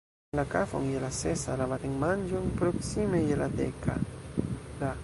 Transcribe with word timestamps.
La 0.37 0.45
kafon 0.53 0.87
je 0.93 1.01
la 1.03 1.11
sesa, 1.17 1.57
la 1.61 1.67
matenmanĝon 1.73 2.49
proksimume 2.63 3.21
je 3.29 3.39
la 3.45 3.53
deka, 3.63 4.01
la 4.83 4.95